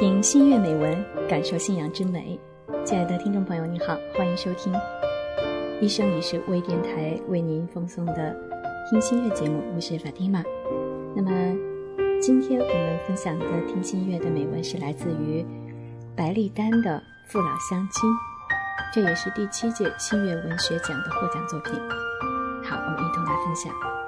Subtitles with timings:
[0.00, 2.40] 听心悦美文，感受信仰之美。
[2.86, 4.72] 亲爱的听众朋友，你好，欢迎收听
[5.78, 8.34] 一生一世微电台为您奉送的
[8.88, 10.42] 听心悦节目，我是法蒂玛。
[11.14, 11.30] 那么，
[12.18, 15.44] 今天我们分享的听心悦的美文是来自于
[16.16, 16.96] 白丽丹的
[17.30, 18.08] 《父老乡亲》，
[18.94, 21.74] 这也是第七届心悦文学奖的获奖作品。
[22.64, 23.99] 好，我们一同来分享。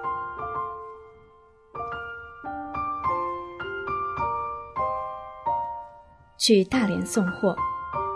[6.43, 7.55] 去大连送货，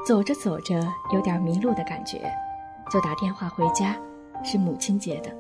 [0.05, 0.75] 走着走着
[1.13, 2.29] 有点迷路的感觉，
[2.91, 3.97] 就打电话回家，
[4.43, 5.31] 是母亲接的。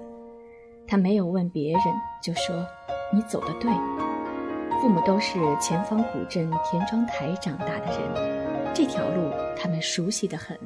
[0.87, 1.83] 他没有问别人，
[2.23, 2.65] 就说
[3.13, 3.69] ：“你走的对。”
[4.81, 10.57] 父母都是前方古镇田庄台长大的人，这条路他们熟悉的很。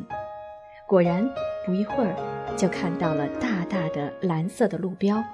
[0.86, 1.26] 果然，
[1.64, 2.14] 不一会儿
[2.54, 5.24] 就看到了大大的蓝色的路标，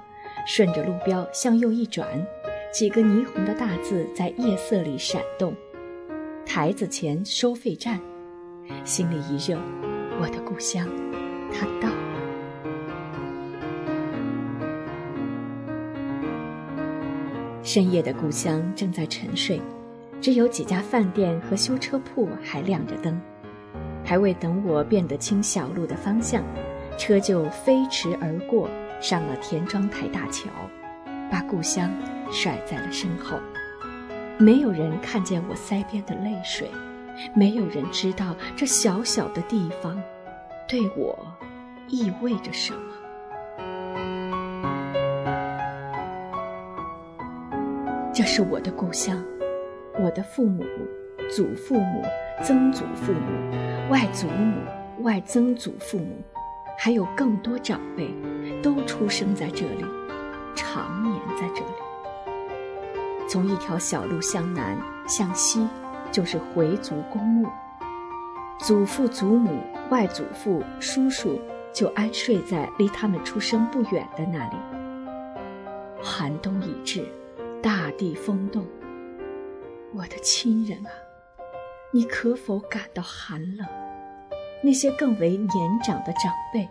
[0.45, 2.07] 顺着路标向右一转，
[2.71, 5.53] 几个霓虹的大字在夜色里闪动。
[6.47, 7.99] 台子前收费站，
[8.85, 9.59] 心里一热，
[10.19, 10.87] 我的故乡，
[11.53, 11.97] 它到了。
[17.61, 19.61] 深夜的故乡正在沉睡，
[20.21, 23.21] 只有几家饭店和修车铺还亮着灯。
[24.05, 26.41] 还未等我辨得清小路的方向，
[26.97, 28.69] 车就飞驰而过，
[29.01, 30.49] 上了田庄台大桥，
[31.29, 31.91] 把故乡
[32.31, 33.37] 甩在了身后。
[34.39, 36.69] 没有人看见我腮边的泪水，
[37.33, 39.99] 没有人知道这小小的地方
[40.67, 41.17] 对我
[41.87, 42.79] 意味着什么。
[48.13, 49.23] 这是我的故乡，
[49.99, 50.63] 我的父母、
[51.35, 52.03] 祖父母、
[52.43, 54.55] 曾祖父母、外祖母、
[55.01, 56.15] 外曾祖父母，
[56.77, 58.07] 还有更多长辈，
[58.61, 59.83] 都出生在这里，
[60.55, 61.86] 常年在这里。
[63.27, 65.67] 从一条小路向南向西，
[66.11, 67.49] 就是回族公墓。
[68.57, 71.39] 祖父、祖母、外祖父、叔叔
[71.73, 74.55] 就安睡在离他们出生不远的那里。
[76.01, 77.05] 寒冬已至，
[77.61, 78.65] 大地风动。
[79.93, 80.91] 我的亲人啊，
[81.91, 83.67] 你可否感到寒冷？
[84.63, 86.67] 那些更为年长的长辈。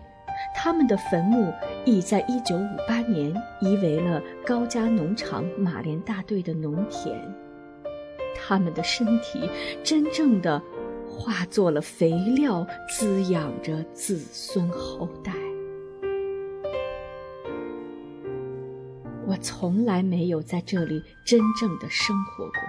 [0.55, 1.53] 他们的坟墓
[1.85, 7.17] 已在一九五八年移为了高家农场马连大队的农田，
[8.37, 9.49] 他们的身体
[9.85, 10.61] 真正的
[11.09, 15.33] 化作了肥料，滋养着子孙后代。
[19.27, 22.61] 我从来没有在这里真正的生活过，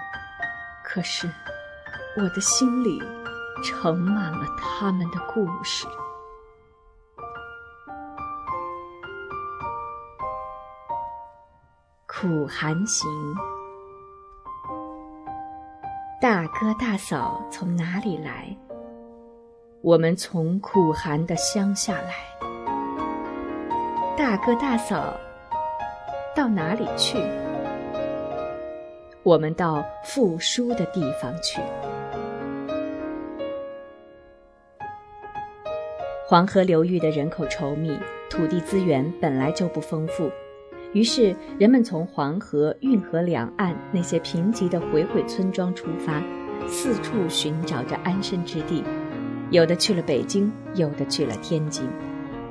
[0.83, 1.29] 可是
[2.17, 2.99] 我的心里
[3.63, 5.85] 盛满了他们的故事。
[12.19, 13.07] 苦寒行，
[16.19, 18.57] 大哥大嫂从哪里来？
[19.83, 22.15] 我们从苦寒的乡下来。
[24.17, 25.13] 大哥大嫂
[26.35, 27.19] 到哪里去？
[29.21, 31.61] 我们到富庶的地方去。
[36.27, 37.95] 黄河流域的人口稠密，
[38.27, 40.31] 土地资源本来就不丰富。
[40.97, 46.23] 于是，人们从黄河、运河两岸那些贫瘠的回回村庄出发，
[46.67, 48.83] 四处寻找着安身之地。
[49.51, 51.87] 有的去了北京，有的去了天津，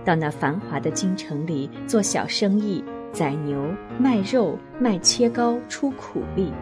[0.04, 3.60] 到那繁华的京城里做小生意，宰牛、
[3.98, 6.52] 卖肉、卖切糕，出苦力。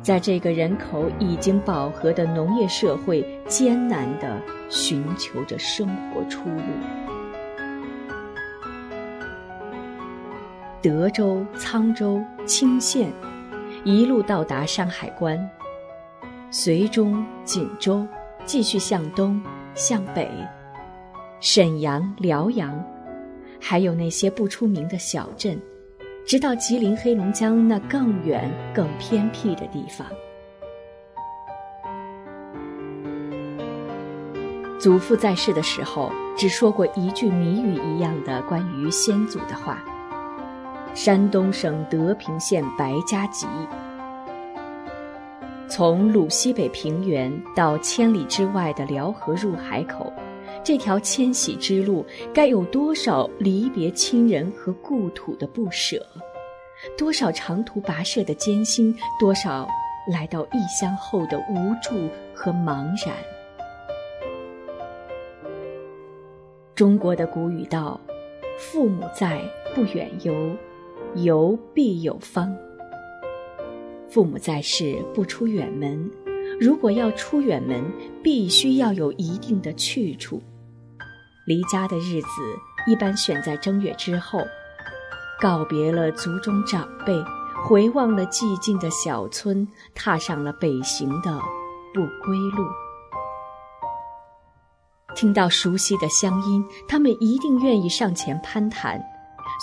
[0.00, 4.40] 在这个人口已经饱和的农业社会，艰难地
[4.70, 7.09] 寻求着生活出路。
[10.82, 13.12] 德州、沧州、清县，
[13.84, 15.36] 一路到达山海关；
[16.50, 18.06] 绥中、锦州，
[18.46, 19.38] 继续向东、
[19.74, 20.26] 向北；
[21.38, 22.82] 沈阳、辽阳，
[23.60, 25.60] 还有那些不出名的小镇，
[26.26, 30.06] 直到吉林、黑龙江那更远、更偏僻的地方。
[34.78, 39.84] 祖父在世的时候，只说过一句谜语一样的关于先祖的话。
[40.92, 43.46] 山东省德平县白家集，
[45.68, 50.12] 从鲁西北平原到千里之外的辽河入海口，
[50.64, 52.04] 这条迁徙之路
[52.34, 56.04] 该有多少离别亲人和故土的不舍，
[56.98, 59.66] 多少长途跋涉的艰辛，多少
[60.12, 63.14] 来到异乡后的无助和茫然。
[66.74, 67.98] 中国的古语道
[68.58, 69.40] ：“父母在，
[69.74, 70.34] 不远游。”
[71.16, 72.54] 游必有方。
[74.08, 76.10] 父母在世不出远门，
[76.60, 77.84] 如果要出远门，
[78.22, 80.42] 必须要有一定的去处。
[81.46, 82.28] 离家的日子
[82.86, 84.40] 一般选在正月之后，
[85.40, 87.12] 告别了族中长辈，
[87.64, 91.40] 回望了寂静的小村，踏上了北行的
[91.92, 92.64] 不归路。
[95.16, 99.02] 听到熟悉的乡音，他们一定愿意上前攀谈，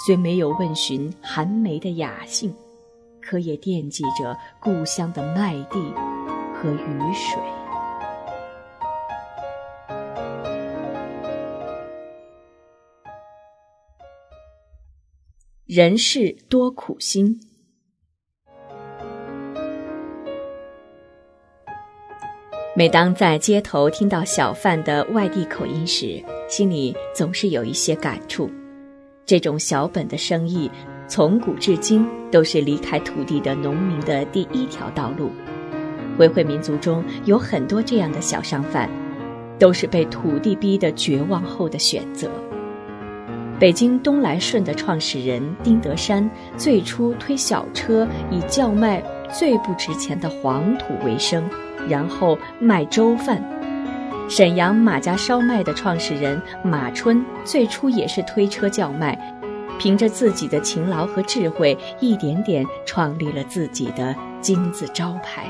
[0.05, 2.53] 虽没有问询寒梅的雅兴，
[3.19, 5.79] 可也惦记着故乡的麦地
[6.53, 7.41] 和雨水。
[15.65, 17.41] 人世多苦心。
[22.75, 28.49] 每当在街头听到小贩的外地口音时，心里总是有一些感触。
[29.27, 30.71] 这种小本的生意，
[31.06, 35.29] 从古至今都是离开土地的农民的第一条道路。
[36.18, 38.89] 维惠民族中有很多这样的小商贩，
[39.59, 42.31] 都是被土地逼得绝望后的选择。
[43.59, 51.44] 北京东来顺的创始人丁德山最初推小车，以叫卖最不值钱的黄土为生。
[51.89, 53.41] 然后卖粥饭。
[54.29, 59.18] 沈阳马家烧麦的创始人马春最初也是推车叫卖，
[59.79, 65.50] 凭着自己的勤劳和智慧，一点点创立了自己的金字招牌。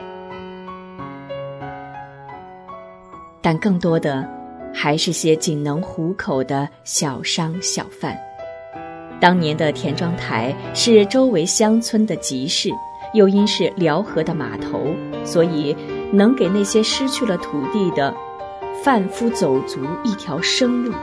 [3.41, 4.29] 但更多的
[4.71, 8.15] 还是些仅能糊口的小商小贩。
[9.19, 12.69] 当年的田庄台是周围乡村的集市，
[13.15, 14.85] 又因是辽河的码头，
[15.25, 15.75] 所以。
[16.09, 18.15] 能给那些失去了土地的
[18.83, 20.93] 贩夫走卒一条生路。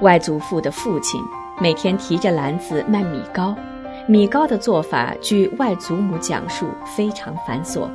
[0.00, 1.20] 外祖父的父亲
[1.60, 3.54] 每天提着篮子卖米糕，
[4.06, 7.88] 米糕的做法据外祖母讲述非常繁琐。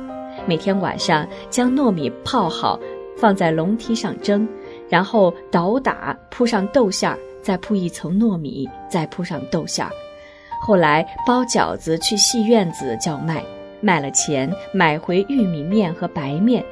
[0.46, 2.78] 每天晚上将糯米泡好，
[3.16, 4.48] 放在笼屉上蒸，
[4.88, 9.90] 然后倒打，铺上豆馅儿，再铺一层糯米，再铺上豆馅儿。
[10.60, 13.42] 后来包饺子去戏院子叫卖。
[13.80, 16.64] 卖了钱，买回玉米面和白面，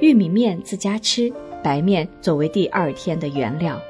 [0.00, 3.80] 玉米面自家吃，白面作为第二天的原料。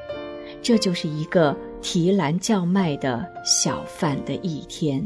[0.63, 5.05] 这就是一个提篮叫卖的小贩的一天。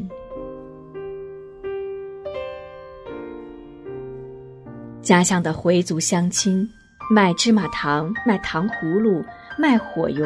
[5.02, 6.64] 家乡的回族乡亲，
[7.10, 9.24] 卖芝麻糖，卖糖葫芦，
[9.58, 10.24] 卖火油，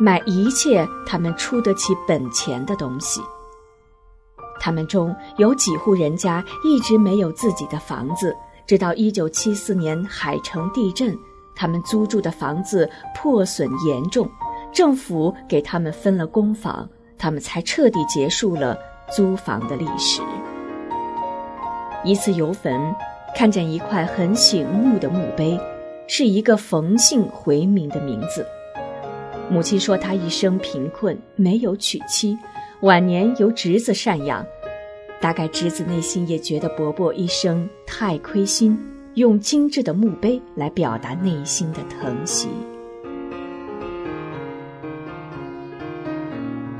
[0.00, 3.20] 卖一切他们出得起本钱的东西。
[4.58, 8.34] 他们中有几户人家一直没有自己的房子，
[8.72, 11.14] 直到一九七四年海城地震，
[11.54, 14.26] 他们租住的房子破损严重，
[14.72, 16.88] 政府给他们分了公房，
[17.18, 18.74] 他们才彻底结束了
[19.14, 20.22] 租房的历史。
[22.02, 22.80] 一次游坟，
[23.36, 25.60] 看见一块很醒目的墓碑，
[26.06, 28.42] 是一个冯姓回民的名字。
[29.50, 32.38] 母亲说他一生贫困，没有娶妻。
[32.80, 34.42] 晚年由侄子赡养，
[35.22, 38.76] 大概侄子内心也觉得伯伯一生太亏心，
[39.14, 42.48] 用精致的墓碑来表达内心的疼惜。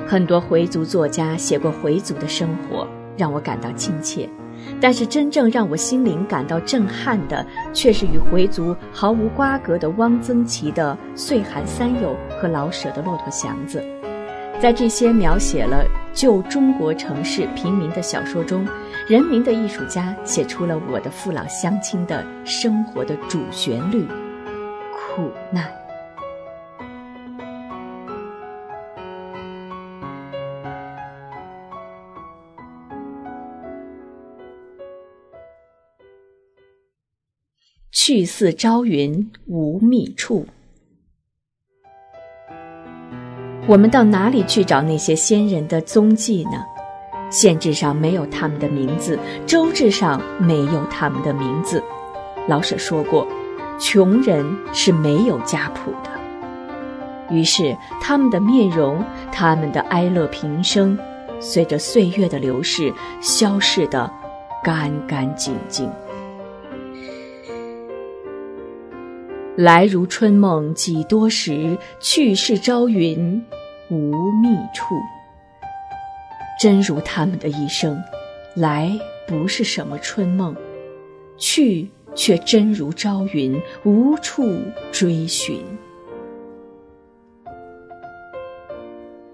[0.04, 2.84] 很多回族作家写过回族的生活，
[3.16, 4.28] 让我感到亲切，
[4.80, 13.80] 但是真正让我心灵感到震撼的，却是与回族毫无瓜葛的汪曾祺的《岁寒三友》和老舍的《骆驼祥子》。
[14.60, 18.66] 在这些描写了旧中国城市平民的小说中，
[19.08, 24.06] 人民的艺术家写出了我的父老乡亲的生活的主旋律——
[25.16, 25.72] 苦难。
[37.90, 40.46] 去似朝云无觅处。
[43.66, 46.64] 我们到哪里去找那些先人的踪迹呢？
[47.30, 51.82] 县志上没有他们的名字，州志上没有他们的名字。
[52.48, 53.26] 老舍说过，
[53.78, 56.10] 穷人是没有家谱的。
[57.34, 60.98] 于是，他们的面容，他们的哀乐平生，
[61.40, 64.10] 随着岁月的流逝，消逝的
[64.62, 65.88] 干干净净。
[69.56, 73.44] 来如春梦几多时，去似朝云
[73.90, 74.94] 无觅处。
[76.58, 78.02] 真如他们的一生，
[78.54, 78.90] 来
[79.26, 80.56] 不是什么春梦，
[81.36, 84.58] 去却真如朝云无处
[84.90, 85.62] 追寻。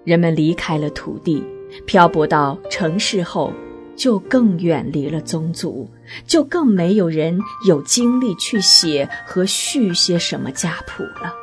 [0.03, 1.45] 人们离开了土地，
[1.87, 3.53] 漂泊到城市后，
[3.99, 5.91] 就更远离了宗族，
[6.27, 11.35] 就更没有人有精力去写和续些什么家谱了。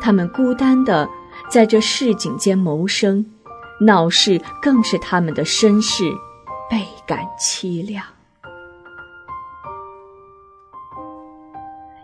[0.00, 1.08] 他们孤单的
[1.50, 3.24] 在这市井间谋生，
[3.80, 6.04] 闹事更是他们的身世，
[6.70, 8.04] 倍感凄凉。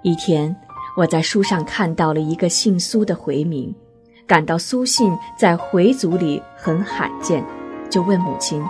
[0.03, 0.57] 一天，
[0.97, 3.73] 我在书上看到了一个姓苏的回民，
[4.27, 7.45] 感到苏姓在回族里很罕见，
[7.89, 8.61] 就问母亲：“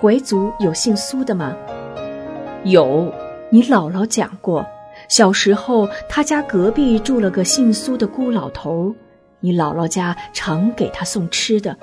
[0.00, 1.54] 回族有姓苏的吗
[2.64, 3.12] ？”“有，
[3.50, 4.66] 你姥姥讲过，
[5.08, 8.94] 小时候他家隔壁住了个姓苏的孤老头，
[9.40, 11.76] 你姥姥家常给他送吃的。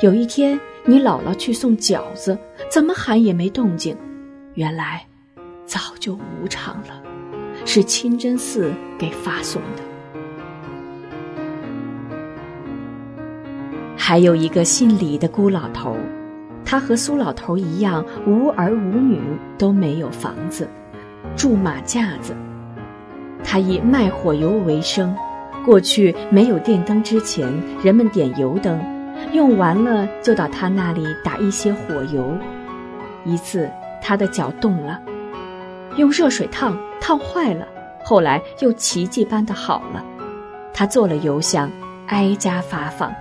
[0.00, 2.36] 有一天，你姥姥去送饺子，
[2.68, 3.96] 怎么喊也没动静，
[4.54, 5.06] 原来
[5.64, 7.00] 早就无常了。”
[7.66, 9.82] 是清真寺给发送的。
[13.96, 15.94] 还有一个姓李的孤老头，
[16.70, 19.20] 他和苏老头一样，无儿无女，
[19.58, 20.68] 都没有房子，
[21.34, 22.32] 住马架子。
[23.42, 25.12] 他以卖火油为生。
[25.66, 28.80] 过去没有电灯之前，人们点油灯，
[29.32, 32.38] 用完了就到他那里打一些火油。
[33.24, 33.68] 一次，
[34.00, 35.00] 他的脚冻了。
[35.96, 37.66] 用热水烫，烫坏了，
[38.04, 40.04] 后来又奇迹般的好了。
[40.72, 41.68] 他做了油箱，
[42.06, 43.12] 挨家发放。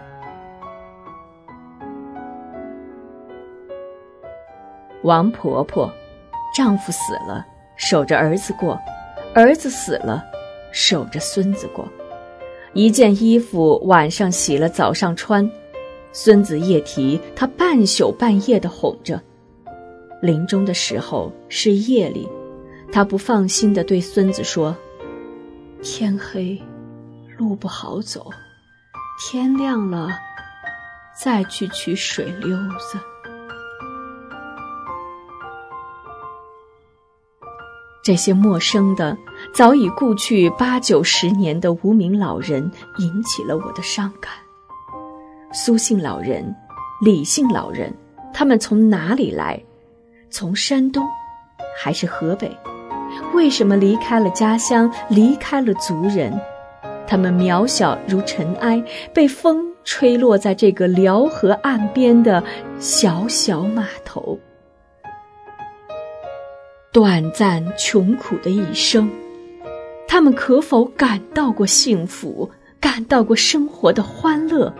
[5.03, 5.91] 王婆婆，
[6.55, 8.77] 丈夫死了，守着儿子过；
[9.33, 10.23] 儿子死了，
[10.71, 11.87] 守着孙子过。
[12.73, 15.49] 一件衣服晚上洗了，早上穿。
[16.11, 19.21] 孙子夜啼，他半宿半夜的哄着。
[20.21, 22.27] 临终的时候是夜里。
[22.91, 24.75] 他不放心的对孙子说
[25.83, 26.59] ：“天黑，
[27.37, 28.31] 路不好走，
[29.21, 30.09] 天亮了，
[31.15, 32.99] 再去取水溜子。”
[38.09, 39.15] 这些陌生的、
[39.53, 44.31] 早已故去八九十年的无名老人，引起了我的伤感。
[45.53, 46.55] 苏姓老人、
[47.05, 47.93] 李姓老人，
[48.33, 49.61] 他们从哪里来？
[50.31, 51.07] 从山东，
[51.79, 52.51] 还是河北？
[53.35, 56.33] 为什么离开了家乡，离开了族人？
[57.05, 62.43] 他们渺小如尘埃，被风吹落在这个辽河岸边的
[62.79, 64.39] 小小码头。
[66.91, 69.07] 短暂穷苦的一生，
[70.07, 74.73] 他们可否感到过幸福，感到过生活的欢乐？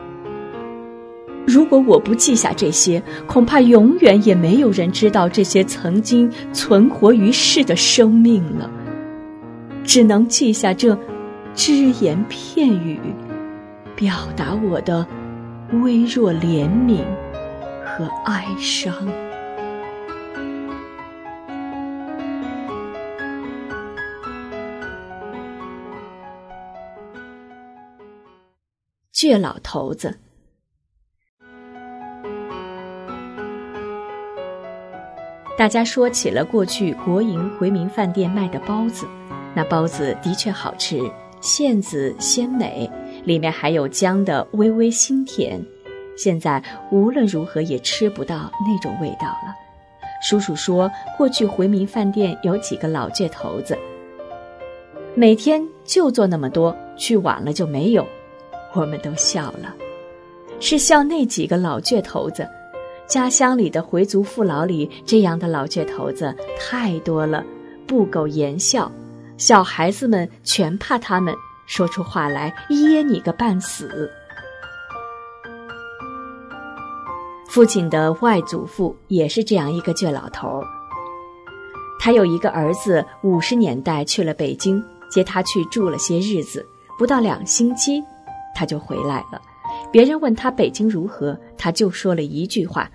[1.45, 8.67] 如果我不记下这些，恐怕永远也没有人知道这些曾经存活于世的生命了。
[9.83, 10.97] 只能记下这
[11.53, 12.99] 只言片语，
[13.95, 15.05] 表达我的
[15.83, 17.03] 微弱怜悯
[17.85, 19.07] 和哀伤。
[29.19, 30.17] 倔老头子。
[35.57, 39.05] 大家说起了过去国营回民饭店卖的包子，
[39.53, 41.01] 那包子的确好吃，
[41.41, 42.89] 馅子鲜美，
[43.25, 45.61] 里面还有姜的微微腥甜。
[46.15, 49.53] 现在无论如何也吃不到那种味道了。
[50.23, 53.77] 叔叔说过去回民饭店有几个老倔头子，
[55.13, 58.07] 每天就做那么多，去晚了就没有。
[58.73, 59.75] 我们都笑了，
[60.59, 62.47] 是笑那几个老倔头子。
[63.07, 67.43] 家乡里的回族父老里，这样的老倔头子太多了，
[67.87, 68.91] 不苟言笑，
[69.35, 71.33] 小孩子们全怕他们
[71.65, 74.11] 说出话来噎你个半死。
[77.47, 80.67] 父亲的外祖父也是这样一个倔老头儿，
[81.99, 86.63] 他有一个儿子，五十年代去了北京，接他去住了些日子，
[86.99, 88.03] 不到两星期，
[88.53, 89.41] 他就回来了。
[89.91, 92.89] 别人问他北京如何，他就说了一句话。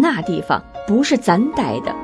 [0.00, 1.94] 那地方不是咱待的。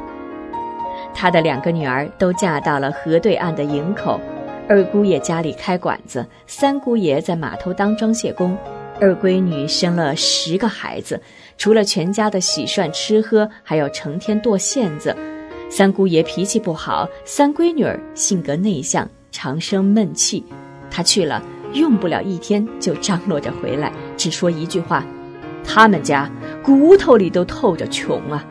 [1.14, 4.20] 他的两个女儿都嫁到了河对岸的营口，
[4.68, 8.56] 二姑爷家里开馆子，三姑爷在码头当装卸工，
[9.00, 11.20] 二闺女生了十个孩子，
[11.56, 15.16] 除了全家的洗涮吃喝，还要成天剁馅子。
[15.70, 20.44] 三姑爷脾气不好，三闺女儿性格内向，常生闷气。
[20.90, 21.42] 他去了，
[21.72, 25.04] 用不了一天就张罗着回来，只说一句话。
[25.64, 26.30] 他们家
[26.62, 28.44] 骨头里都透着穷啊！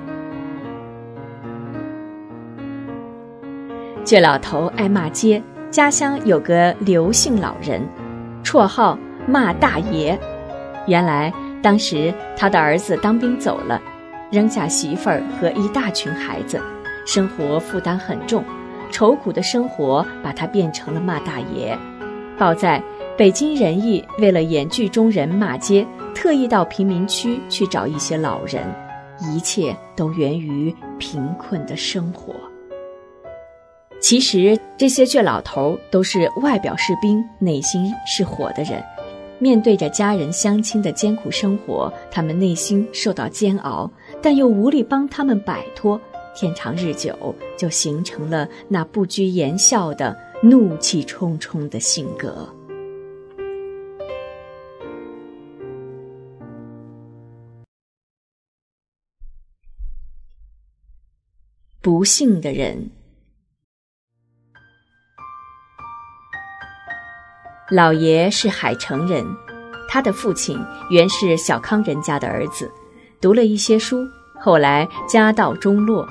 [4.05, 7.81] 倔老头爱骂街，家乡有个刘姓老人，
[8.43, 8.97] 绰号
[9.27, 10.17] 骂大爷。
[10.85, 13.81] 原来当时他的儿子当兵走了，
[14.31, 16.61] 扔下媳妇儿和一大群孩子，
[17.05, 18.43] 生活负担很重，
[18.91, 21.77] 愁苦的生活把他变成了骂大爷。
[22.37, 22.81] 好在
[23.17, 25.83] 北京人艺为了演剧中人骂街，
[26.13, 28.63] 特意到贫民区去找一些老人，
[29.19, 32.35] 一切都源于贫困的生活。
[33.99, 38.83] 其实这些倔老头都是外表是冰，内心是火的人。
[39.39, 43.89] 面对着家人乡亲的艰苦生活，他们内心受到煎熬，
[44.21, 45.99] 但又无力帮他们摆脱。
[46.35, 47.15] 天长日久，
[47.57, 52.47] 就形成了那不拘言笑的怒气冲冲的性格。
[61.87, 62.91] 不幸的人。
[67.69, 69.25] 老爷是海城人，
[69.87, 72.69] 他的父亲原是小康人家的儿子，
[73.21, 74.05] 读了一些书，
[74.37, 76.05] 后来家道中落，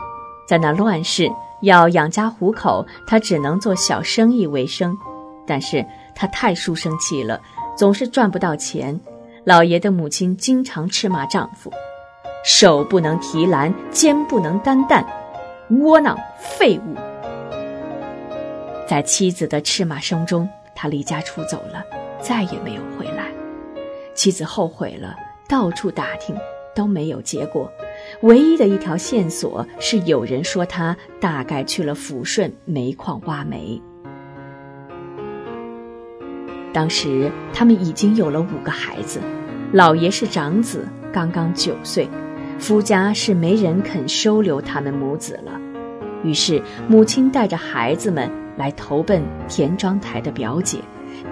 [0.48, 1.30] 在那乱世
[1.60, 4.96] 要养家糊口，他只能做小生意为生。
[5.46, 7.38] 但是他太书生气了，
[7.76, 8.98] 总是赚不到钱。
[9.44, 11.70] 老爷的母亲经常斥骂丈夫
[12.46, 15.06] ：“手不能提篮，肩不能担担，
[15.70, 16.94] 窝囊废物。”
[18.88, 20.48] 在妻子的斥骂声中。
[20.78, 21.82] 他离家出走了，
[22.20, 23.32] 再也没有回来。
[24.12, 25.16] 妻子后悔了，
[25.48, 26.36] 到处打听
[26.74, 27.72] 都没有结果。
[28.20, 33.80] 唯一的一条线索是，有人说他大概去了抚顺煤矿挖煤。
[36.74, 39.18] 当时他们已经有了五个孩子，
[39.72, 42.06] 老爷是长子，刚刚九岁，
[42.58, 45.52] 夫家是没人肯收留他们母子了。
[46.24, 48.30] 于是母亲带着孩子们。
[48.56, 50.78] 来投奔田庄台的表姐，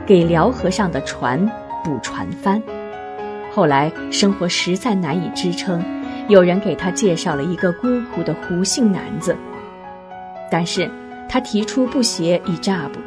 [0.04, 1.50] 给辽河上的船
[1.82, 2.62] 补船帆。
[3.50, 5.82] 后来生活实在难以支撑，
[6.28, 9.34] 有人给他介绍了一个孤苦的胡姓男子。
[10.50, 10.90] 但是
[11.26, 13.00] 他提出不写以诈不，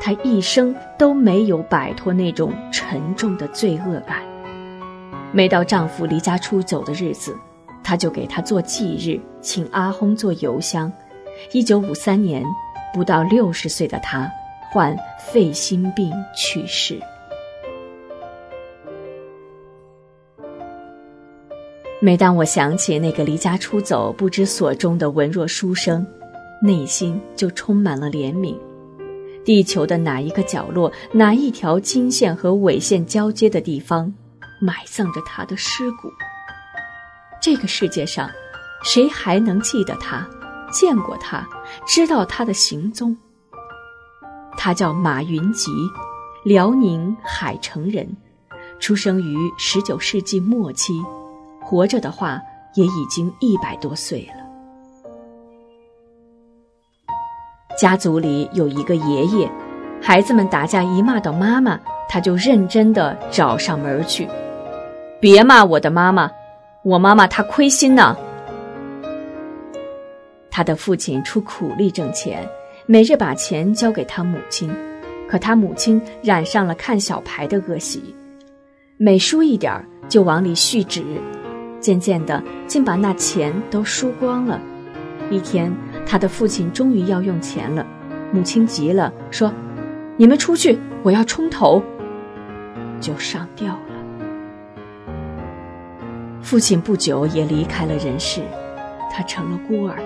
[0.00, 4.18] 他一生都没有摆脱那种沉重的罪恶感。
[5.30, 7.36] 每到丈夫离家出走的日子，
[7.82, 10.92] 他就给他做忌日，请阿訇做邮箱。
[11.52, 12.44] 一九五三年。
[12.92, 14.28] 不到六十岁的他，
[14.72, 17.00] 患肺心病去世。
[22.00, 26.04] 每当我想起那个离家出走、不知所终的文弱书生，
[26.60, 28.56] 内心就充满了怜悯。
[29.44, 34.12] 地球的哪一个角落、哪一条经线和纬线交接的地方，
[34.60, 36.08] 埋葬着他的尸骨？
[37.40, 38.30] 这个世界上，
[38.82, 40.28] 谁还能记得他？
[40.70, 41.44] 见过他，
[41.86, 43.16] 知道他的行踪。
[44.56, 45.72] 他叫马云吉，
[46.44, 48.06] 辽宁海城人，
[48.78, 51.02] 出生于十九世纪末期，
[51.62, 52.40] 活着的话
[52.74, 54.40] 也已经一百多岁了。
[57.78, 59.50] 家族里有一个爷爷，
[60.02, 64.28] 孩子们打架一骂到妈妈，他就认真的找上门去，
[65.18, 66.30] 别骂我的妈妈，
[66.82, 68.16] 我妈妈她亏心呢。
[70.50, 72.46] 他的父亲出苦力挣钱，
[72.86, 74.70] 每日把钱交给他母亲，
[75.28, 78.14] 可他母亲染上了看小牌的恶习，
[78.96, 81.04] 每输一点儿就往里续纸，
[81.80, 84.60] 渐渐的竟把那钱都输光了。
[85.30, 85.72] 一天，
[86.04, 87.86] 他的父亲终于要用钱了，
[88.32, 89.52] 母亲急了，说
[90.18, 91.82] ：“你们出去，我要冲头。”
[93.00, 93.89] 就上吊了。
[96.50, 98.42] 父亲不久也离开了人世，
[99.08, 99.96] 他成了孤儿。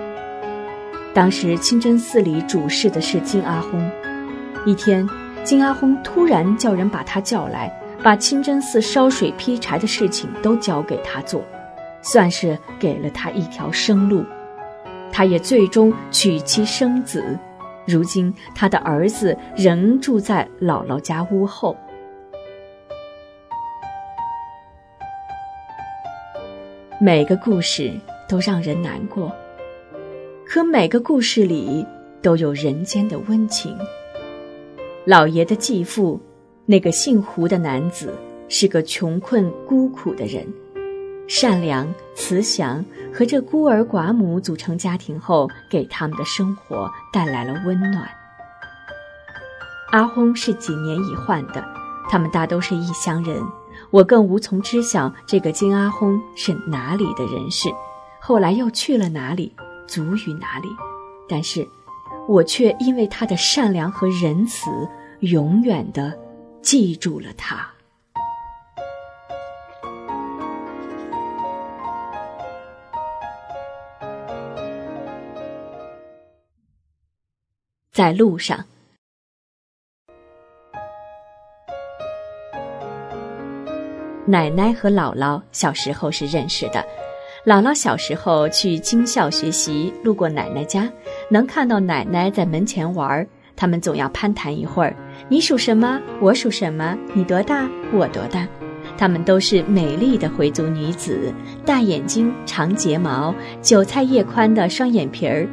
[1.15, 3.83] 当时清真寺里主事的是金阿訇。
[4.67, 5.09] 一天，
[5.43, 11.43] 金阿訇突然叫人把他叫来，把清真寺烧水劈柴的事情都交给他做，
[12.03, 14.23] 算是给了他一条生路。
[15.11, 17.25] 他也最终娶妻生子，
[17.87, 21.75] 如今他的儿子仍住在姥姥家屋后。
[27.07, 27.93] 每个故事
[28.27, 29.31] 都让人难过。
[30.47, 31.87] 可每个故事里
[32.23, 33.77] 都有人间的温情。
[35.05, 36.19] 老爷的继父，
[36.65, 38.15] 那个姓胡的男子，
[38.49, 40.47] 是个穷困孤苦的人，
[41.29, 48.09] 善良慈祥，和这孤儿寡母组成家庭后，给他们的生活带来了温暖。
[49.93, 51.63] 阿轰是几年一换的，
[52.09, 53.43] 他们大都是异乡人，
[53.95, 57.69] 我更无从知晓这个金阿訇是哪里的人士，
[58.21, 59.55] 后来又去了哪里，
[59.87, 60.69] 足于哪里，
[61.29, 61.69] 但是
[62.27, 64.69] 我却因为他的善良和仁慈，
[65.21, 66.19] 永远的
[66.61, 67.71] 记住了他。
[77.93, 78.67] 在路上。
[84.27, 86.85] 奶奶和姥姥小时候是认识的。
[87.45, 90.91] 姥姥小时候去京校学习，路过奶奶家，
[91.29, 93.27] 能看到奶奶在门前玩儿。
[93.55, 94.97] 他们总要攀谈一会儿
[95.29, 96.01] ：“你属什么？
[96.21, 96.97] 我属什么？
[97.13, 97.69] 你多大？
[97.93, 98.49] 我多大？”
[98.97, 101.33] 她们都是美丽的回族女子，
[101.65, 105.47] 大眼睛、长睫毛、韭菜叶宽的双眼皮儿。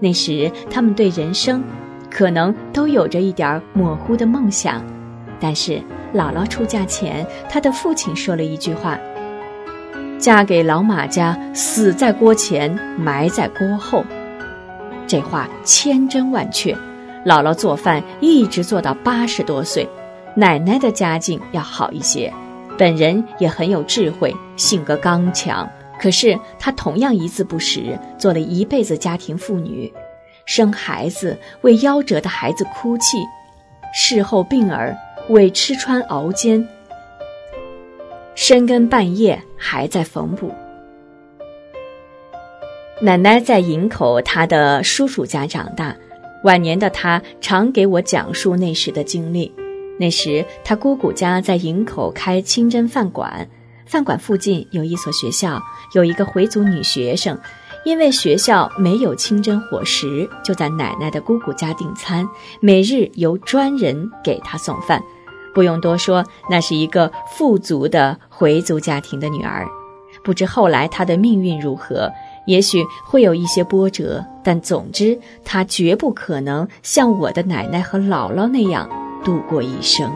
[0.00, 1.64] 那时，她们对人生，
[2.10, 4.84] 可能都有着一点模糊的梦想。
[5.40, 5.82] 但是，
[6.14, 8.98] 姥姥出嫁前，她的父亲说了一句话
[10.18, 14.04] ：“嫁给老马家，死在锅前，埋在锅后。”
[15.06, 16.76] 这话千真万确。
[17.26, 19.88] 姥姥做饭一直做到八十多岁，
[20.34, 22.32] 奶奶的家境要好一些，
[22.78, 25.68] 本人也很有智慧，性格刚强。
[26.00, 29.92] 可是她同样一字不识，做了一辈子家庭妇女，
[30.46, 33.18] 生孩子为夭折的孩子哭泣，
[33.92, 34.96] 事后病儿。
[35.28, 36.66] 为吃穿熬煎，
[38.34, 40.54] 深更半夜还在缝补。
[43.00, 45.94] 奶奶在营口她的叔叔家长大，
[46.44, 49.52] 晚年的她常给我讲述那时的经历。
[50.00, 53.46] 那时她姑姑家在营口开清真饭馆，
[53.84, 55.60] 饭馆附近有一所学校，
[55.92, 57.38] 有一个回族女学生。
[57.84, 62.28] 因为学校没有清真伙食，就在奶奶的姑姑家订餐，
[62.60, 65.02] 每日由专人给她送饭。
[65.54, 69.66] 不用多说，那是一个富足的回族家庭的女儿。
[70.24, 72.10] 不知后来她的命运如何，
[72.46, 78.88] 也许会有一些波折，但总之她绝不可能像我的奶奶和姥姥那样
[79.24, 80.10] 度过一生。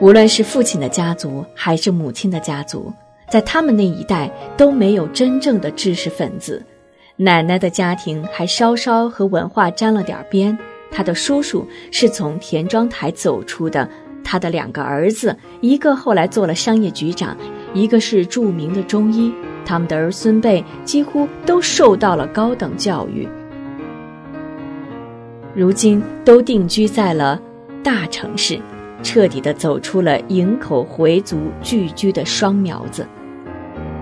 [0.00, 2.92] 无论是父亲的家族还是母亲的家族，
[3.30, 6.64] 在他们那一代都没有真正的知识分子。
[7.16, 10.58] 奶奶的家庭还稍稍和文化沾了点边。
[10.92, 13.88] 他的叔叔是从田庄台走出的，
[14.22, 17.36] 他的两个儿子，一个后来做了商业局长，
[17.72, 19.32] 一个是著名的中医。
[19.64, 23.26] 他们的儿孙辈几乎都受到了高等教育，
[25.54, 27.40] 如今都定居在了
[27.82, 28.60] 大城市，
[29.02, 33.06] 彻底的走出了营口回族聚居的双苗子。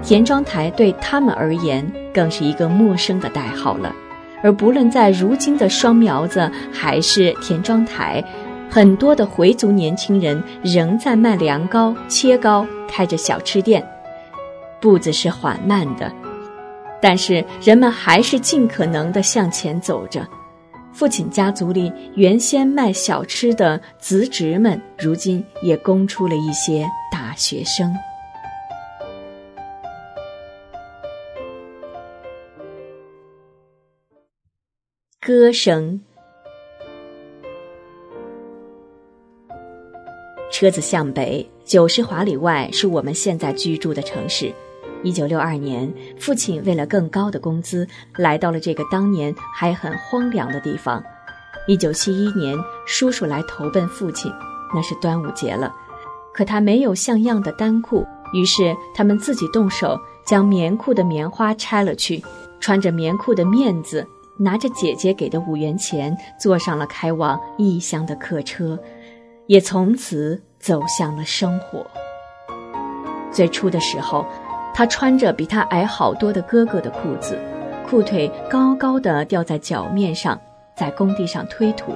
[0.03, 3.95] 田庄台对他们而言，更是一个陌生的代号了。
[4.43, 8.25] 而不论在如今的双苗子还是田庄台，
[8.71, 13.87] 很多的回族年轻人仍在卖凉糕、切糕，开着小吃店，
[14.81, 16.11] 步子是缓慢的，
[17.03, 20.27] 但是人们还是尽可能的向前走着。
[20.93, 27.95] 父亲家族里原先卖小吃的子侄们，如今也供出了一些大学生。
[35.23, 36.01] 歌声，
[40.51, 44.51] 车子向北九十华里外是我们现在居住的城市。
[45.03, 51.05] 一九六二年，父亲为了更高的工资，来到了这个当年还很荒凉的地方。
[51.67, 52.57] 一九七一年，
[52.87, 54.33] 叔叔来投奔父亲，
[54.75, 55.71] 那是端午节了，
[56.33, 62.25] 可他没有像样的单裤，于是他们自己动手将棉裤的棉花拆了去，
[62.59, 64.09] 穿着棉裤的面子。
[64.43, 68.79] 拿着姐姐给的五元钱，坐上了开往异乡的客车，
[69.47, 71.87] 也从此走向了生活。
[73.31, 74.25] 最初的时候，
[74.73, 77.39] 他穿着比他矮好多的哥哥的裤子，
[77.87, 80.41] 裤腿高高的吊在脚面上，
[80.75, 81.93] 在工地上推土。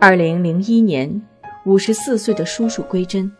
[0.00, 1.22] 二零零一年，
[1.66, 3.30] 五十四岁的叔叔归真，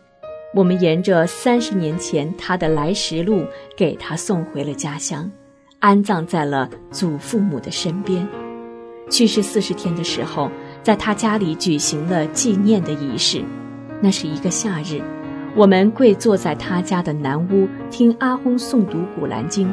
[0.53, 5.31] 我们沿着三十年前他的来时路，给他送回了家乡。
[5.79, 8.27] 安葬在了祖父母的身边。
[9.09, 10.51] 去世四十天的时候，
[10.83, 13.43] 在他家里举行了纪念的仪式。
[14.01, 15.01] 那是一个夏日，
[15.55, 19.69] 我们跪坐在他家的南屋，听阿訇诵读《古兰经》，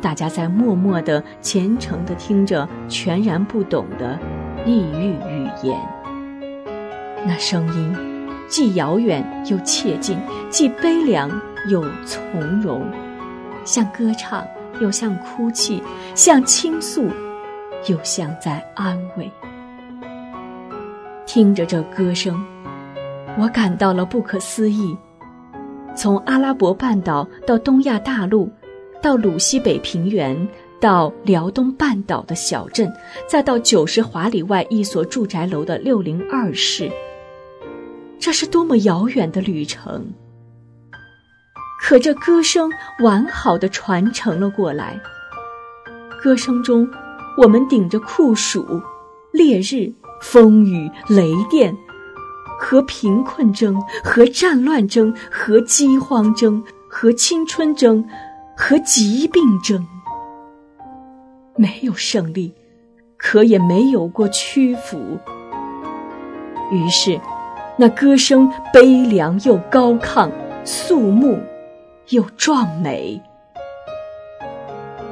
[0.00, 4.18] 大家在默默地、虔诚地听着全然不懂的
[4.64, 5.78] 异域语言。
[7.26, 7.96] 那声音，
[8.48, 10.16] 既遥远又切近，
[10.48, 11.28] 既悲凉
[11.68, 12.88] 又从容，
[13.64, 14.46] 像歌唱。
[14.80, 15.82] 又像哭泣，
[16.14, 17.08] 像倾诉，
[17.88, 19.30] 又像在安慰。
[21.26, 22.40] 听着这歌声，
[23.38, 24.96] 我感到了不可思议。
[25.94, 28.50] 从阿拉伯半岛到东亚大陆，
[29.02, 30.46] 到鲁西北平原，
[30.78, 32.92] 到辽东半岛的小镇，
[33.26, 36.90] 再到九十华里外一所住宅楼的六零二室，
[38.18, 40.06] 这是多么遥远的旅程！
[41.88, 42.68] 可这歌声
[42.98, 45.00] 完好的传承了过来，
[46.20, 46.88] 歌声中
[47.38, 48.82] 我们顶着酷暑、
[49.30, 51.76] 烈日、风雨、雷电，
[52.58, 58.04] 和贫困争，和战乱争，和饥荒争，和青春争，
[58.56, 59.86] 和疾病争。
[61.54, 62.52] 没有胜利，
[63.16, 65.20] 可也没有过屈服。
[66.72, 67.20] 于是，
[67.76, 70.28] 那歌声悲凉又高亢，
[70.64, 71.38] 肃穆
[72.10, 73.20] 又壮美。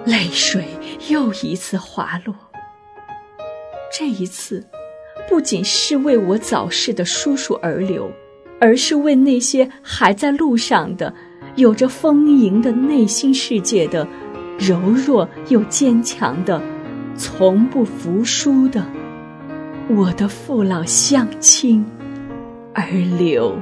[0.04, 0.66] 泪水
[1.09, 2.35] 又一次滑落。
[3.96, 4.66] 这一次，
[5.28, 8.11] 不仅是为我早逝的叔叔而流，
[8.61, 11.14] 而是为那些还在路上的、
[11.57, 14.07] 有着丰盈的内心世界的、
[14.59, 16.61] 柔弱又坚强的、
[17.16, 18.85] 从不服输的
[19.88, 21.85] 我的父老乡亲
[22.74, 22.87] 而
[23.18, 23.57] 流。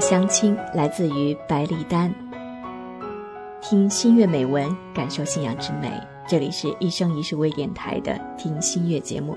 [0.00, 2.12] 相亲来自于白丽丹。
[3.60, 5.90] 听新月美文，感受信仰之美。
[6.26, 9.36] 这里是一生一世微电台的听新月节目。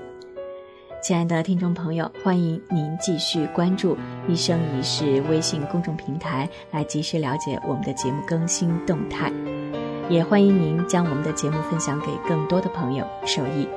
[1.02, 9.32] 亲爱的听众朋友，欢迎您继续关注一生一世微信公众平台，来及时了解我们的节目更新动态。
[10.08, 13.68] 也欢迎您将我们的节目分享给更多的朋友受益。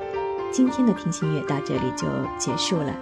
[0.52, 2.94] 今天的听心月到这里就结束了，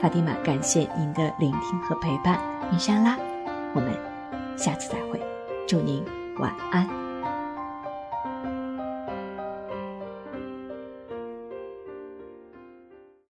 [0.00, 2.38] 法蒂玛，感谢您的聆听和陪伴，
[2.74, 3.16] 云莎拉。
[3.72, 3.94] 我们
[4.58, 5.22] 下次再会，
[5.64, 6.04] 祝您
[6.38, 7.03] 晚安。